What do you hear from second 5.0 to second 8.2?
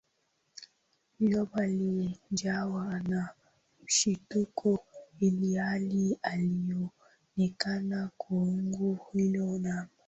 ilihali alionekana